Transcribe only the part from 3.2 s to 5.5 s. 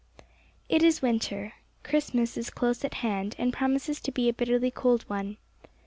and promises to be a bitterly cold one.